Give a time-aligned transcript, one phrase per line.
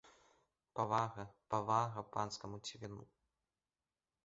[0.79, 3.03] Павага, павага панскаму цівуну!